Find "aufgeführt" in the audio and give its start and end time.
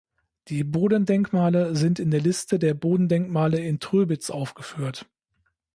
4.31-5.05